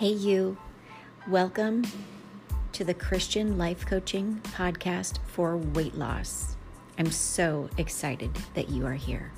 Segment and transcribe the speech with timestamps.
[0.00, 0.56] Hey, you.
[1.28, 1.84] Welcome
[2.72, 6.56] to the Christian Life Coaching Podcast for Weight Loss.
[6.98, 9.30] I'm so excited that you are here.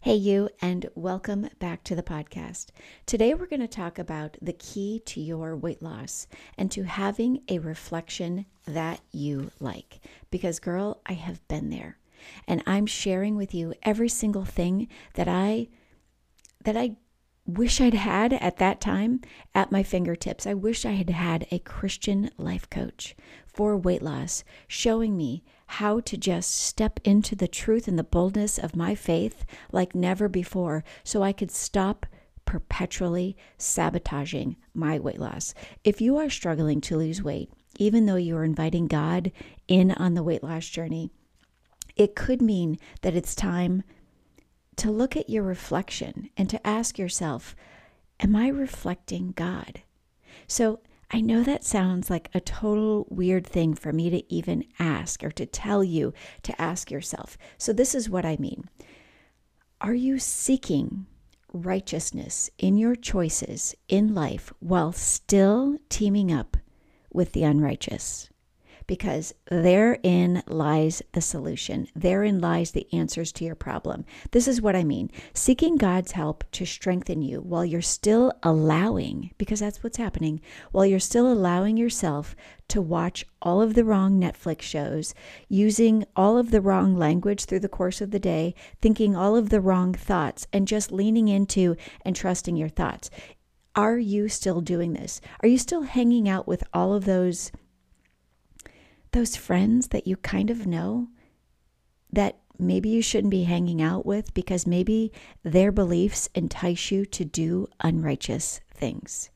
[0.00, 2.68] Hey, you, and welcome back to the podcast.
[3.04, 6.26] Today, we're going to talk about the key to your weight loss
[6.56, 10.00] and to having a reflection that you like.
[10.30, 11.98] Because, girl, I have been there
[12.46, 15.68] and I'm sharing with you every single thing that I
[16.64, 16.96] that I
[17.44, 19.20] wish I'd had at that time
[19.54, 20.46] at my fingertips.
[20.46, 23.16] I wish I had had a Christian life coach
[23.46, 28.58] for weight loss showing me how to just step into the truth and the boldness
[28.58, 32.06] of my faith like never before so I could stop
[32.44, 35.54] perpetually sabotaging my weight loss.
[35.84, 39.32] If you are struggling to lose weight, even though you are inviting God
[39.66, 41.10] in on the weight loss journey,
[41.96, 43.82] it could mean that it's time
[44.76, 47.54] to look at your reflection and to ask yourself,
[48.20, 49.82] Am I reflecting God?
[50.46, 50.80] So
[51.10, 55.30] I know that sounds like a total weird thing for me to even ask or
[55.32, 57.36] to tell you to ask yourself.
[57.58, 58.64] So this is what I mean.
[59.80, 61.06] Are you seeking
[61.52, 66.56] righteousness in your choices in life while still teaming up
[67.12, 68.30] with the unrighteous?
[68.92, 71.88] Because therein lies the solution.
[71.96, 74.04] Therein lies the answers to your problem.
[74.32, 79.30] This is what I mean seeking God's help to strengthen you while you're still allowing,
[79.38, 82.36] because that's what's happening, while you're still allowing yourself
[82.68, 85.14] to watch all of the wrong Netflix shows,
[85.48, 89.48] using all of the wrong language through the course of the day, thinking all of
[89.48, 93.08] the wrong thoughts, and just leaning into and trusting your thoughts.
[93.74, 95.22] Are you still doing this?
[95.40, 97.50] Are you still hanging out with all of those
[99.12, 101.08] those friends that you kind of know
[102.12, 107.24] that maybe you shouldn't be hanging out with because maybe their beliefs entice you to
[107.24, 109.30] do unrighteous things.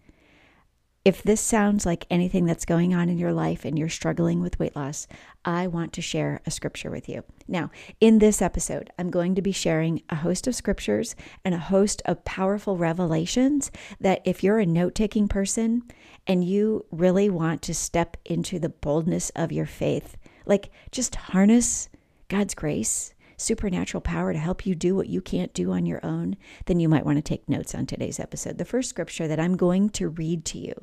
[1.06, 4.58] If this sounds like anything that's going on in your life and you're struggling with
[4.58, 5.06] weight loss,
[5.44, 7.22] I want to share a scripture with you.
[7.46, 11.14] Now, in this episode, I'm going to be sharing a host of scriptures
[11.44, 15.84] and a host of powerful revelations that if you're a note taking person
[16.26, 21.88] and you really want to step into the boldness of your faith, like just harness
[22.26, 26.36] God's grace, supernatural power to help you do what you can't do on your own,
[26.64, 28.58] then you might want to take notes on today's episode.
[28.58, 30.74] The first scripture that I'm going to read to you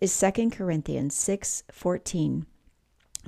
[0.00, 2.46] is 2 Corinthians 6 14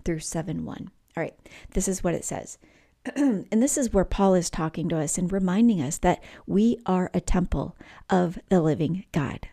[0.05, 0.91] through 7 1.
[1.17, 1.35] All right,
[1.73, 2.59] this is what it says.
[3.17, 7.11] and this is where Paul is talking to us and reminding us that we are
[7.13, 7.77] a temple
[8.09, 9.49] of the living God.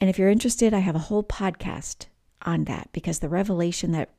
[0.00, 2.06] And if you're interested, I have a whole podcast
[2.42, 4.10] on that because the revelation that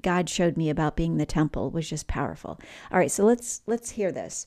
[0.00, 2.58] God showed me about being the temple was just powerful.
[2.90, 4.46] All right, so let's let's hear this.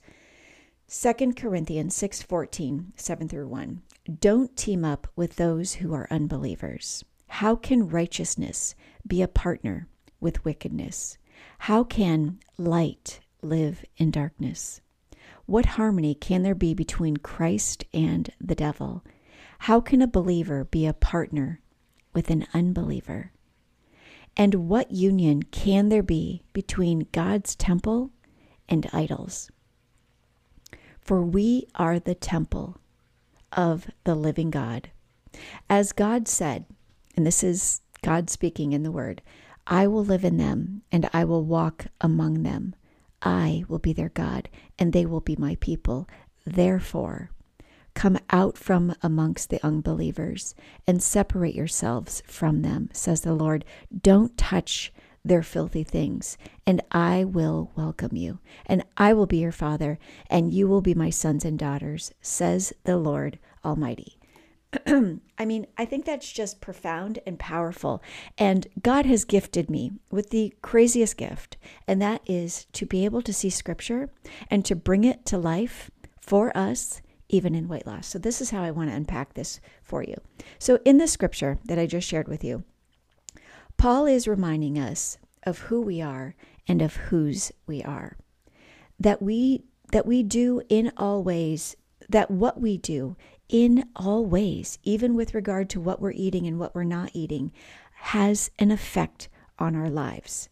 [0.89, 3.81] 2 Corinthians 6:14, 7 through 1.
[4.19, 7.05] Don't team up with those who are unbelievers.
[7.27, 8.73] How can righteousness
[9.05, 9.87] be a partner
[10.19, 11.19] with wickedness?
[11.59, 14.81] How can light live in darkness?
[15.45, 19.03] What harmony can there be between Christ and the devil?
[19.59, 21.61] How can a believer be a partner
[22.11, 23.31] with an unbeliever?
[24.35, 28.09] And what union can there be between God's temple
[28.67, 29.51] and idols?
[30.99, 32.80] For we are the temple
[33.53, 34.89] of the living God.
[35.69, 36.65] As God said,
[37.15, 39.21] and this is God speaking in the word,
[39.67, 42.75] I will live in them and I will walk among them.
[43.21, 46.07] I will be their God and they will be my people.
[46.45, 47.29] Therefore,
[47.93, 50.55] come out from amongst the unbelievers
[50.87, 53.65] and separate yourselves from them, says the Lord.
[54.01, 54.91] Don't touch
[55.23, 59.99] their filthy things, and I will welcome you, and I will be your father,
[60.29, 64.17] and you will be my sons and daughters, says the Lord Almighty.
[64.87, 68.01] I mean, I think that's just profound and powerful.
[68.37, 71.57] And God has gifted me with the craziest gift,
[71.87, 74.09] and that is to be able to see scripture
[74.49, 78.07] and to bring it to life for us, even in weight loss.
[78.07, 80.15] So, this is how I want to unpack this for you.
[80.57, 82.63] So, in the scripture that I just shared with you,
[83.81, 86.35] Paul is reminding us of who we are
[86.67, 88.15] and of whose we are.
[88.99, 91.75] That we that we do in all ways
[92.07, 93.17] that what we do
[93.49, 97.51] in all ways, even with regard to what we're eating and what we're not eating,
[97.93, 100.47] has an effect on our lives.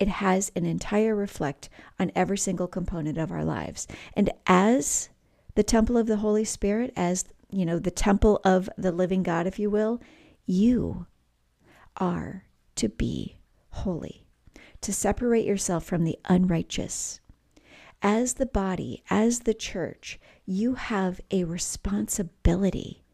[0.00, 1.68] It has an entire reflect
[2.00, 3.86] on every single component of our lives.
[4.14, 5.08] And as
[5.54, 9.46] the temple of the Holy Spirit, as you know, the temple of the living God,
[9.46, 10.00] if you will,
[10.46, 11.06] you
[11.96, 12.46] are
[12.76, 13.36] to be
[13.70, 14.26] holy,
[14.80, 17.20] to separate yourself from the unrighteous.
[18.02, 23.04] as the body, as the church, you have a responsibility,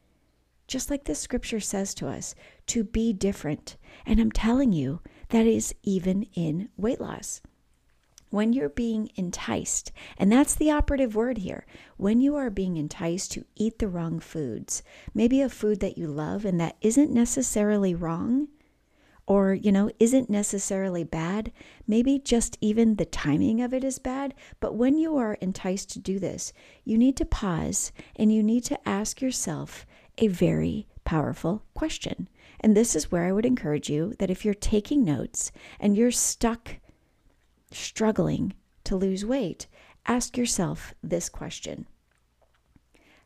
[0.66, 2.34] just like the scripture says to us,
[2.66, 3.76] to be different.
[4.06, 7.42] And I'm telling you, that is even in weight loss.
[8.30, 11.66] When you're being enticed, and that's the operative word here,
[11.96, 14.82] when you are being enticed to eat the wrong foods,
[15.14, 18.48] maybe a food that you love and that isn't necessarily wrong,
[19.28, 21.52] or, you know, isn't necessarily bad.
[21.86, 24.32] Maybe just even the timing of it is bad.
[24.58, 28.64] But when you are enticed to do this, you need to pause and you need
[28.64, 29.84] to ask yourself
[30.16, 32.26] a very powerful question.
[32.60, 36.10] And this is where I would encourage you that if you're taking notes and you're
[36.10, 36.76] stuck
[37.70, 38.54] struggling
[38.84, 39.66] to lose weight,
[40.06, 41.86] ask yourself this question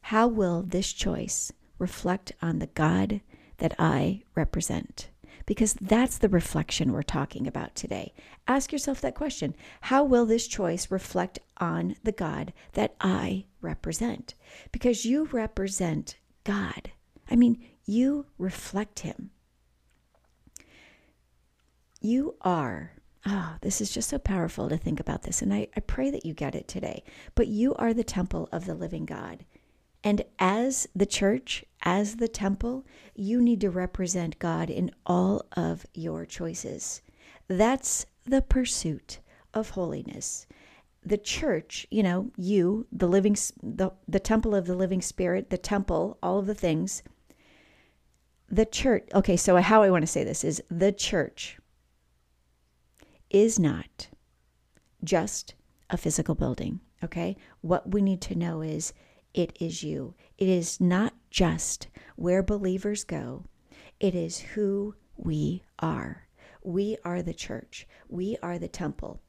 [0.03, 3.21] How will this choice reflect on the God
[3.59, 5.12] that I represent?
[5.47, 8.13] Because that's the reflection we're talking about today.
[8.47, 14.35] Ask yourself that question How will this choice reflect on the God that I represent?
[14.71, 16.93] Because you represent God.
[17.31, 19.31] I mean, you reflect Him.
[22.01, 22.93] You are.
[23.25, 25.43] Oh, this is just so powerful to think about this.
[25.43, 27.05] And I, I pray that you get it today.
[27.37, 29.45] But you are the temple of the living God.
[30.05, 32.85] And as the church, as the temple,
[33.15, 37.03] you need to represent God in all of your choices.
[37.49, 39.21] That's the pursuit
[39.55, 40.47] of holiness.
[41.05, 45.59] The church, you know, you, the living the, the temple of the living spirit, the
[45.59, 47.03] temple, all of the things.
[48.49, 51.59] The church, okay, so how I want to say this is the church
[53.31, 54.09] is not
[55.03, 55.55] just
[55.91, 57.37] a physical building, okay?
[57.63, 58.93] What we need to know is
[59.35, 60.15] it is you.
[60.39, 63.45] It is not just where believers go,
[64.01, 66.29] it is who we are.
[66.63, 69.21] We are the church, we are the temple.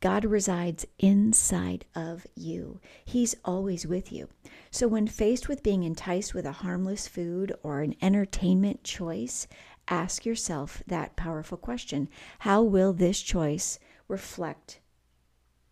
[0.00, 2.78] God resides inside of you.
[3.06, 4.28] He's always with you.
[4.70, 9.46] So, when faced with being enticed with a harmless food or an entertainment choice,
[9.88, 12.10] ask yourself that powerful question
[12.40, 14.80] How will this choice reflect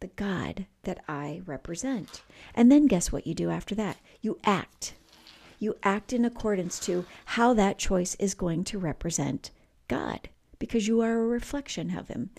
[0.02, 2.22] the God that I represent.
[2.56, 3.98] And then guess what you do after that?
[4.20, 4.94] You act.
[5.60, 9.52] You act in accordance to how that choice is going to represent
[9.86, 10.28] God
[10.58, 12.30] because you are a reflection of him.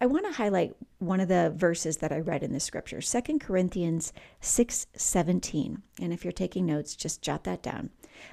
[0.00, 3.38] I want to highlight one of the verses that I read in the scripture, 2
[3.38, 5.82] Corinthians 6:17.
[6.00, 7.90] And if you're taking notes, just jot that down.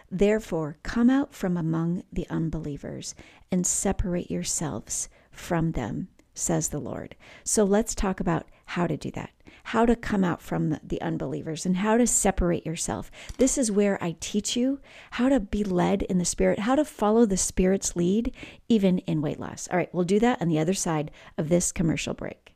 [0.09, 3.15] Therefore, come out from among the unbelievers
[3.51, 6.07] and separate yourselves from them
[6.37, 7.15] says the Lord.
[7.43, 9.31] So let's talk about how to do that,
[9.65, 13.09] how to come out from the, unbelievers, and how to separate yourself.
[13.37, 14.79] This is where I teach you
[15.11, 18.33] how to be led in the Spirit, how to follow the Spirit's lead,
[18.67, 19.67] even in weight loss.
[19.71, 22.53] All right, we'll do that on the other side of this commercial break.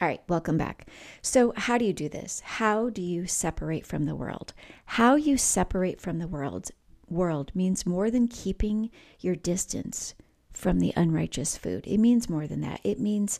[0.00, 0.88] All right, welcome back.
[1.22, 2.40] So, how do you do this?
[2.40, 4.52] How do you separate from the world?
[4.86, 6.70] How you separate from the world
[7.08, 8.90] world means more than keeping
[9.20, 10.14] your distance
[10.50, 11.86] from the unrighteous food.
[11.86, 12.80] It means more than that.
[12.82, 13.38] It means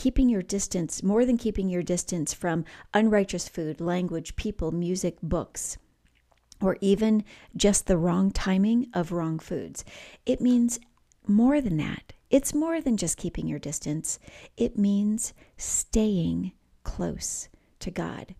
[0.00, 2.64] keeping your distance, more than keeping your distance from
[2.94, 5.76] unrighteous food, language, people, music, books,
[6.58, 7.22] or even
[7.54, 9.84] just the wrong timing of wrong foods.
[10.24, 10.80] It means
[11.26, 12.14] more than that.
[12.30, 14.18] It's more than just keeping your distance,
[14.56, 16.52] it means staying
[16.82, 18.34] close to God.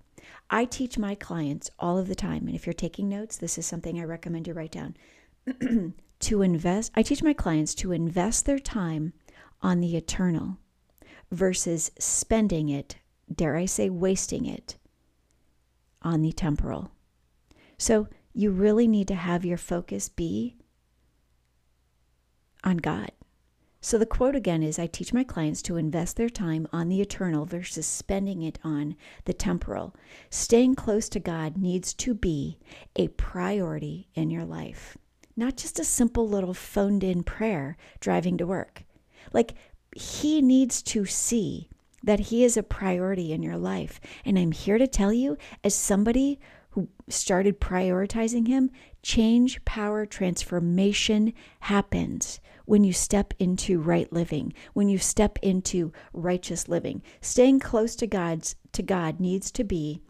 [0.48, 3.66] I teach my clients all of the time, and if you're taking notes, this is
[3.66, 4.96] something I recommend you write down.
[6.20, 9.12] to invest, I teach my clients to invest their time
[9.60, 10.56] on the eternal
[11.30, 12.96] versus spending it,
[13.32, 14.76] dare I say, wasting it
[16.02, 16.92] on the temporal.
[17.78, 20.56] So you really need to have your focus be
[22.64, 23.12] on God.
[23.82, 27.00] So the quote again is I teach my clients to invest their time on the
[27.00, 28.94] eternal versus spending it on
[29.24, 29.94] the temporal.
[30.28, 32.58] Staying close to God needs to be
[32.96, 34.98] a priority in your life
[35.40, 38.84] not just a simple little phoned in prayer driving to work.
[39.32, 39.54] Like,
[39.94, 41.68] he needs to see
[42.02, 44.00] that he is a priority in your life.
[44.24, 46.38] And I'm here to tell you, as somebody
[46.70, 48.70] who started prioritizing him,
[49.02, 56.68] change, power, transformation happens when you step into right living, when you step into righteous
[56.68, 57.02] living.
[57.20, 60.00] Staying close to God's to God needs to be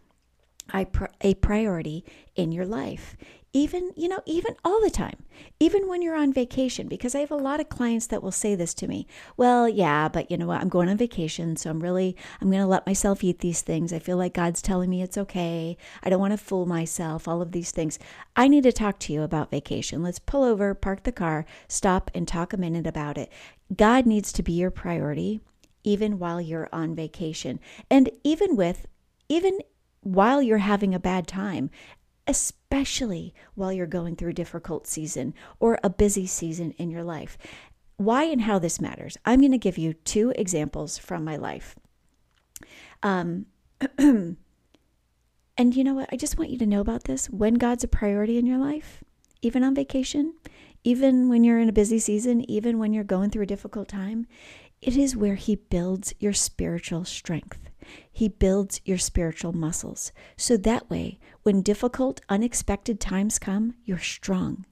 [0.73, 3.17] a priority in your life
[3.53, 5.17] even you know even all the time
[5.59, 8.55] even when you're on vacation because i have a lot of clients that will say
[8.55, 9.05] this to me
[9.35, 10.61] well yeah but you know what?
[10.61, 13.91] I'm going on vacation so i'm really i'm going to let myself eat these things.
[13.91, 15.77] I feel like god's telling me it's okay.
[16.03, 17.99] I don't want to fool myself all of these things.
[18.35, 20.01] I need to talk to you about vacation.
[20.01, 23.31] Let's pull over park the car stop and talk a minute about it.
[23.75, 25.41] God needs to be your priority
[25.83, 27.59] even while you're on vacation.
[27.89, 28.87] And even with,
[29.29, 29.59] even
[30.01, 31.69] while you're having a bad time,
[32.27, 37.37] especially while you're going through a difficult season or a busy season in your life.
[37.97, 39.17] Why and how this matters.
[39.25, 41.75] I'm going to give you two examples from my life.
[43.03, 43.45] Um,
[43.97, 44.37] and
[45.57, 46.09] you know what?
[46.11, 47.29] I just want you to know about this.
[47.29, 49.03] When God's a priority in your life,
[49.41, 50.33] even on vacation,
[50.83, 54.25] even when you're in a busy season, even when you're going through a difficult time,
[54.81, 57.70] it is where He builds your spiritual strength.
[58.11, 60.11] He builds your spiritual muscles.
[60.37, 64.65] So that way, when difficult, unexpected times come, you're strong.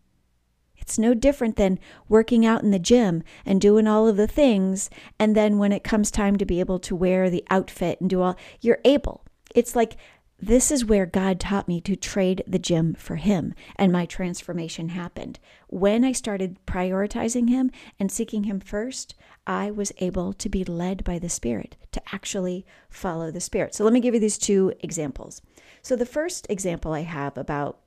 [0.77, 4.89] It's no different than working out in the gym and doing all of the things.
[5.19, 8.21] And then when it comes time to be able to wear the outfit and do
[8.21, 9.25] all, you're able.
[9.53, 9.97] It's like
[10.41, 14.89] this is where God taught me to trade the gym for Him, and my transformation
[14.89, 15.39] happened.
[15.67, 19.15] When I started prioritizing Him and seeking Him first,
[19.46, 23.75] I was able to be led by the Spirit, to actually follow the Spirit.
[23.75, 25.41] So let me give you these two examples.
[25.81, 27.79] So the first example I have about,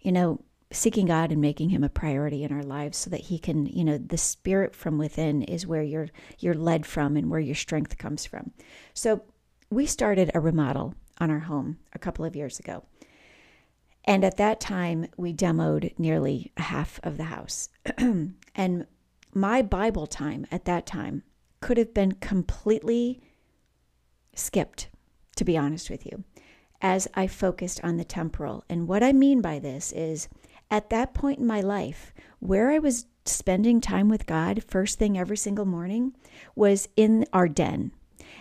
[0.00, 0.40] you know,
[0.72, 3.84] seeking God and making him a priority in our lives so that he can, you
[3.84, 7.98] know, the spirit from within is where you're you're led from and where your strength
[7.98, 8.50] comes from.
[8.92, 9.22] So
[9.70, 12.84] we started a remodel on our home a couple of years ago.
[14.04, 17.68] And at that time, we demoed nearly half of the house.
[18.54, 18.86] and
[19.34, 21.22] my Bible time at that time
[21.60, 23.20] could have been completely
[24.34, 24.88] skipped,
[25.34, 26.22] to be honest with you,
[26.80, 28.64] as I focused on the temporal.
[28.68, 30.28] And what I mean by this is
[30.70, 35.18] at that point in my life, where I was spending time with God first thing
[35.18, 36.14] every single morning
[36.54, 37.92] was in our den.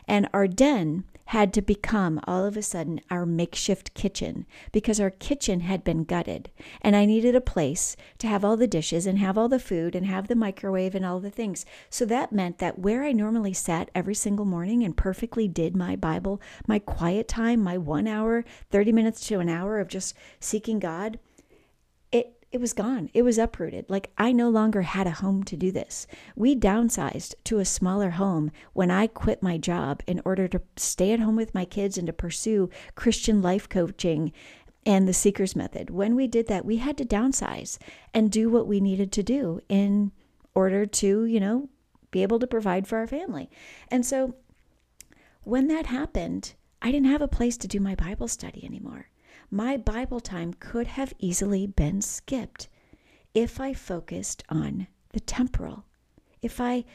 [0.08, 5.10] And our den had to become all of a sudden our makeshift kitchen because our
[5.10, 6.50] kitchen had been gutted
[6.82, 9.96] and I needed a place to have all the dishes and have all the food
[9.96, 11.66] and have the microwave and all the things.
[11.90, 15.96] So that meant that where I normally sat every single morning and perfectly did my
[15.96, 20.80] Bible, my quiet time, my one hour, 30 minutes to an hour of just seeking
[20.80, 21.20] God,
[22.56, 23.10] it was gone.
[23.14, 23.86] It was uprooted.
[23.90, 26.08] Like I no longer had a home to do this.
[26.38, 31.12] We downsized to a smaller home when I quit my job in order to stay
[31.12, 34.32] at home with my kids and to pursue Christian life coaching
[34.86, 35.90] and the seeker's method.
[35.90, 37.78] When we did that, we had to downsize
[38.14, 40.14] and do what we needed to do in
[40.54, 41.68] order to, you know,
[42.10, 43.50] be able to provide for our family.
[43.92, 44.36] And so
[45.44, 49.10] when that happened, I didn't have a place to do my Bible study anymore
[49.50, 52.68] my Bible time could have easily been skipped
[53.34, 55.86] if I focused on the temporal.
[56.42, 56.86] If I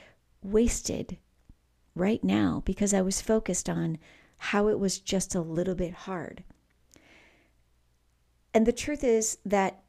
[0.42, 1.18] wasted
[1.94, 3.98] right now because I was focused on
[4.38, 6.44] how it was just a little bit hard.
[8.54, 9.82] And the truth is that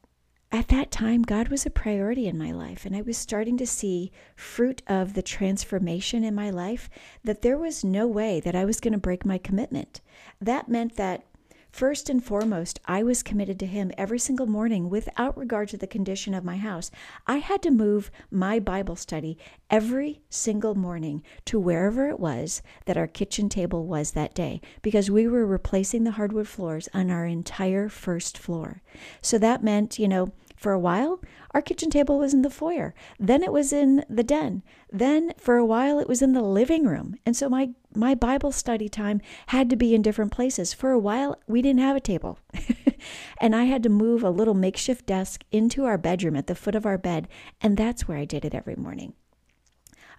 [0.51, 3.65] at that time, God was a priority in my life, and I was starting to
[3.65, 6.89] see fruit of the transformation in my life
[7.23, 10.01] that there was no way that I was going to break my commitment.
[10.41, 11.23] That meant that
[11.71, 15.87] First and foremost, I was committed to Him every single morning without regard to the
[15.87, 16.91] condition of my house.
[17.25, 19.37] I had to move my Bible study
[19.69, 25.09] every single morning to wherever it was that our kitchen table was that day because
[25.09, 28.81] we were replacing the hardwood floors on our entire first floor.
[29.21, 31.19] So that meant, you know, for a while,
[31.55, 32.93] our kitchen table was in the foyer.
[33.19, 34.61] Then it was in the den.
[34.91, 37.15] Then for a while it was in the living room.
[37.25, 40.71] And so my my Bible study time had to be in different places.
[40.71, 42.37] For a while we didn't have a table.
[43.41, 46.75] and I had to move a little makeshift desk into our bedroom at the foot
[46.75, 47.27] of our bed,
[47.59, 49.13] and that's where I did it every morning.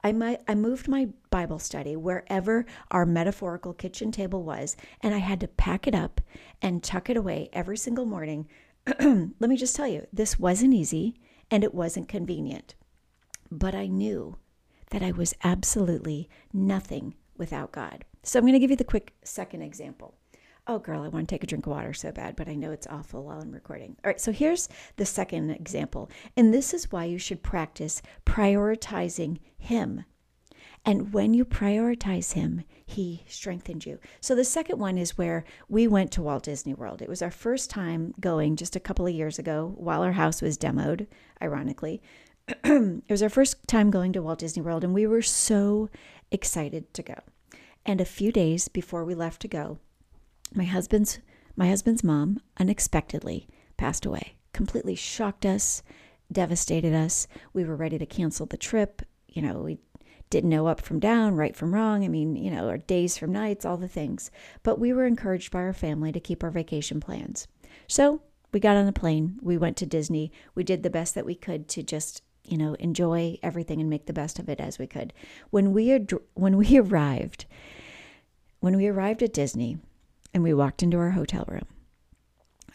[0.03, 5.39] I, I moved my Bible study wherever our metaphorical kitchen table was, and I had
[5.39, 6.21] to pack it up
[6.61, 8.49] and tuck it away every single morning
[8.99, 11.15] let me just tell you, this wasn't easy
[11.51, 12.75] and it wasn't convenient.
[13.51, 14.37] But I knew
[14.91, 18.05] that I was absolutely nothing without God.
[18.23, 20.15] So I'm going to give you the quick second example.
[20.67, 22.71] Oh, girl, I want to take a drink of water so bad, but I know
[22.71, 23.97] it's awful while I'm recording.
[24.05, 26.09] All right, so here's the second example.
[26.37, 30.05] And this is why you should practice prioritizing Him
[30.85, 33.99] and when you prioritize Him, He strengthened you.
[34.21, 37.01] So the second one is where we went to Walt Disney World.
[37.01, 40.43] It was our first time going just a couple of years ago while our house
[40.43, 41.07] was demoed,
[41.41, 42.03] ironically.
[42.65, 45.89] it was our first time going to Walt Disney World, and we were so
[46.31, 47.15] excited to go.
[47.87, 49.79] And a few days before we left to go,
[50.55, 51.21] my husband's
[51.55, 53.47] my husband's mom unexpectedly
[53.77, 54.37] passed away.
[54.55, 55.83] Completely shocked us,
[56.31, 57.27] devastated us.
[57.53, 59.03] We were ready to cancel the trip.
[59.29, 59.79] You know, we
[60.33, 62.05] didn't know up from down, right from wrong.
[62.05, 64.31] I mean, you know, our days from nights, all the things.
[64.63, 67.47] But we were encouraged by our family to keep our vacation plans.
[67.87, 69.39] So we got on a plane.
[69.43, 70.33] We went to Disney.
[70.55, 74.07] We did the best that we could to just you know, enjoy everything and make
[74.07, 75.13] the best of it as we could.
[75.51, 77.45] When we ad- when we arrived,
[78.61, 79.79] when we arrived at Disney
[80.35, 81.67] and we walked into our hotel room,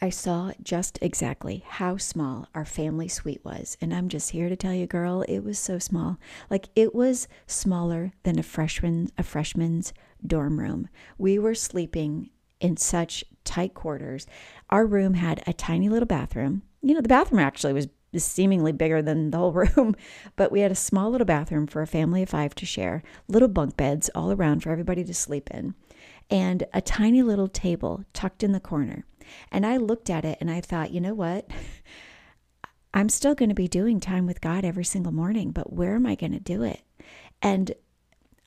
[0.02, 3.78] I saw just exactly how small our family suite was.
[3.82, 6.18] And I'm just here to tell you, girl, it was so small.
[6.50, 9.94] Like it was smaller than a freshman a freshman's
[10.26, 10.90] dorm room.
[11.18, 14.28] We were sleeping in such tight quarters.
[14.70, 16.64] Our room had a tiny little bathroom.
[16.82, 19.96] You know, the bathroom actually was seemingly bigger than the whole room,
[20.36, 23.48] but we had a small little bathroom for a family of five to share, little
[23.48, 25.76] bunk beds all around for everybody to sleep in,
[26.30, 29.06] and a tiny little table tucked in the corner.
[29.52, 31.50] And I looked at it and I thought, you know what?
[32.94, 36.06] I'm still going to be doing time with God every single morning, but where am
[36.06, 36.82] I going to do it?
[37.42, 37.74] And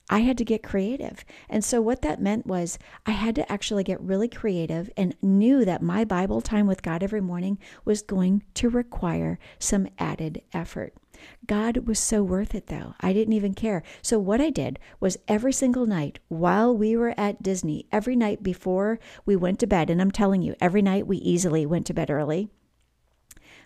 [0.09, 1.23] I had to get creative.
[1.47, 5.63] And so, what that meant was I had to actually get really creative and knew
[5.63, 10.93] that my Bible time with God every morning was going to require some added effort.
[11.45, 12.95] God was so worth it, though.
[12.99, 13.83] I didn't even care.
[14.01, 18.43] So, what I did was every single night while we were at Disney, every night
[18.43, 21.93] before we went to bed, and I'm telling you, every night we easily went to
[21.93, 22.49] bed early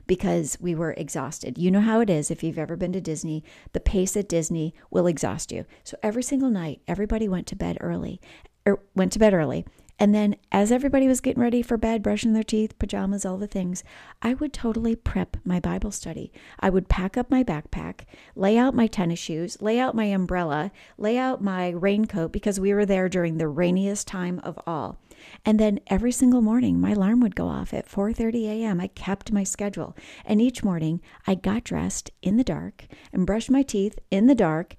[0.07, 1.57] because we were exhausted.
[1.57, 3.43] You know how it is if you've ever been to Disney,
[3.73, 5.65] the pace at Disney will exhaust you.
[5.83, 8.21] So every single night, everybody went to bed early,
[8.65, 9.65] or er, went to bed early.
[9.97, 13.47] And then, as everybody was getting ready for bed, brushing their teeth, pajamas, all the
[13.47, 13.83] things,
[14.21, 16.33] I would totally prep my Bible study.
[16.59, 18.01] I would pack up my backpack,
[18.35, 22.73] lay out my tennis shoes, lay out my umbrella, lay out my raincoat because we
[22.73, 24.99] were there during the rainiest time of all.
[25.45, 28.81] And then every single morning my alarm would go off at 4:30 a.m.
[28.81, 29.95] I kept my schedule.
[30.25, 34.35] And each morning I got dressed in the dark and brushed my teeth in the
[34.35, 34.75] dark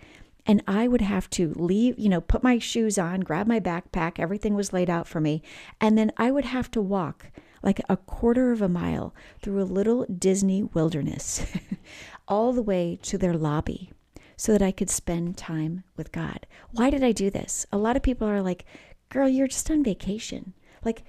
[0.47, 4.19] and I would have to leave, you know, put my shoes on, grab my backpack,
[4.19, 5.43] everything was laid out for me,
[5.81, 7.27] and then I would have to walk
[7.63, 11.45] like a quarter of a mile through a little Disney wilderness
[12.29, 13.91] all the way to their lobby
[14.37, 16.47] so that I could spend time with God.
[16.71, 17.67] Why did I do this?
[17.73, 18.65] A lot of people are like,
[19.09, 20.55] girl, you're just on vacation.
[20.85, 21.05] Like,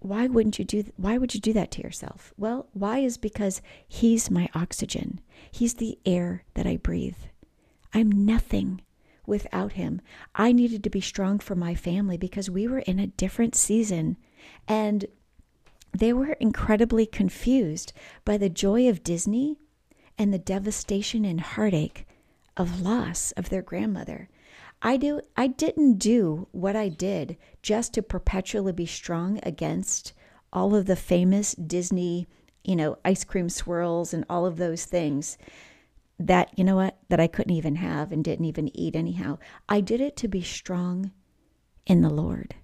[0.00, 2.34] why wouldn't you do why would you do that to yourself?
[2.36, 5.20] Well, why is because he's my oxygen.
[5.50, 7.16] He's the air that I breathe.
[7.96, 8.82] I'm nothing
[9.24, 10.02] without him.
[10.34, 14.18] I needed to be strong for my family because we were in a different season
[14.68, 15.06] and
[15.98, 19.56] they were incredibly confused by the joy of Disney
[20.18, 22.06] and the devastation and heartache
[22.54, 24.28] of loss of their grandmother.
[24.82, 30.12] I do I didn't do what I did just to perpetually be strong against
[30.52, 32.26] all of the famous Disney,
[32.62, 35.38] you know, ice cream swirls and all of those things
[36.18, 39.38] that you know what that I couldn't even have and didn't even eat anyhow.
[39.68, 41.12] I did it to be strong
[41.86, 42.54] in the Lord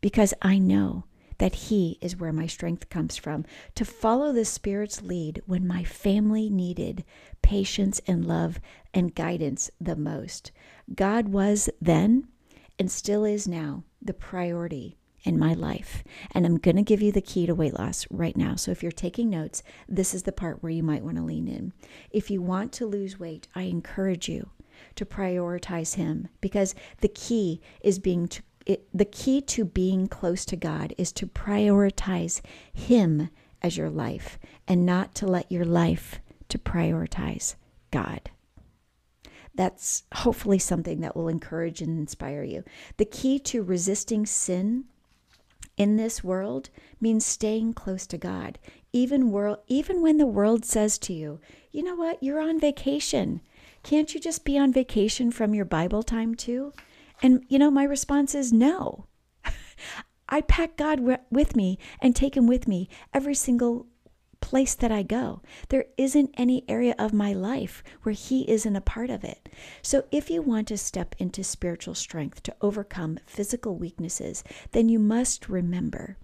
[0.00, 1.04] because I know
[1.38, 3.44] that He is where my strength comes from.
[3.74, 7.04] To follow the Spirit's lead when my family needed
[7.42, 8.60] patience and love
[8.94, 10.52] and guidance the most.
[10.94, 12.28] God was then
[12.78, 16.04] and still is now the priority in my life.
[16.30, 18.54] And I'm going to give you the key to weight loss right now.
[18.54, 21.48] So if you're taking notes, this is the part where you might want to lean
[21.48, 21.72] in.
[22.10, 24.50] If you want to lose weight, I encourage you
[24.94, 30.44] to prioritize Him because the key is being to it, the key to being close
[30.46, 32.40] to God is to prioritize
[32.72, 33.28] Him
[33.62, 37.54] as your life and not to let your life to prioritize
[37.92, 38.30] God.
[39.54, 42.64] That's hopefully something that will encourage and inspire you.
[42.96, 44.84] The key to resisting sin
[45.76, 48.58] in this world means staying close to God.
[48.92, 52.22] Even world even when the world says to you, "You know what?
[52.22, 53.40] You're on vacation.
[53.82, 56.72] Can't you just be on vacation from your Bible time too?"
[57.22, 59.06] And you know, my response is no.
[60.28, 63.86] I pack God with me and take him with me every single
[64.46, 65.42] place that I go.
[65.70, 69.48] There isn't any area of my life where He isn't a part of it.
[69.82, 75.00] So, if you want to step into spiritual strength to overcome physical weaknesses, then you
[75.00, 76.16] must remember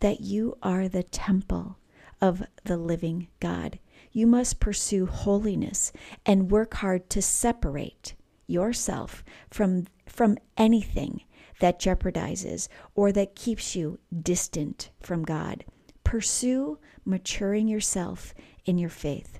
[0.00, 1.78] that you are the temple
[2.20, 3.78] of the living God.
[4.10, 5.94] You must pursue holiness
[6.26, 8.14] and work hard to separate
[8.46, 11.22] yourself from, from anything
[11.60, 15.64] that jeopardizes or that keeps you distant from God.
[16.12, 18.34] Pursue maturing yourself
[18.66, 19.38] in your faith.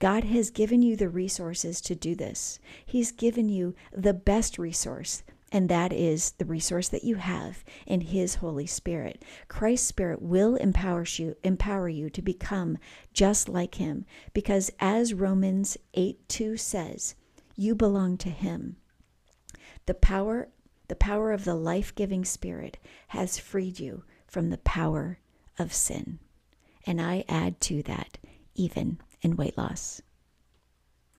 [0.00, 2.58] God has given you the resources to do this.
[2.84, 8.00] He's given you the best resource, and that is the resource that you have in
[8.00, 9.24] His Holy Spirit.
[9.46, 12.78] Christ's Spirit will empower you, empower you to become
[13.12, 17.14] just like Him, because as Romans 8 2 says,
[17.54, 18.74] you belong to Him.
[19.86, 20.48] The power,
[20.88, 22.76] the power of the life giving Spirit
[23.06, 25.20] has freed you from the power
[25.58, 26.18] of sin.
[26.86, 28.18] And I add to that,
[28.54, 30.00] even in weight loss.